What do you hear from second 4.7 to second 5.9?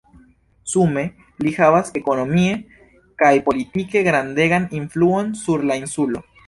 influon sur la